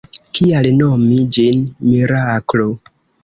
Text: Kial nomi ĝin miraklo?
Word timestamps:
Kial 0.37 0.67
nomi 0.77 1.19
ĝin 1.37 1.61
miraklo? 1.91 2.67